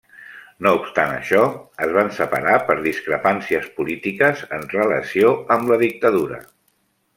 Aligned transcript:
No 0.67 0.69
obstant 0.77 1.11
això, 1.17 1.41
es 1.87 1.93
van 1.97 2.09
separar 2.21 2.55
per 2.71 2.77
discrepàncies 2.87 3.69
polítiques 3.77 4.43
en 4.59 4.67
relació 4.75 5.37
amb 5.59 5.71
la 5.75 5.81
dictadura. 5.87 6.45